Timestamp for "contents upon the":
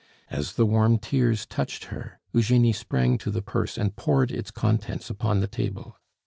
4.49-5.47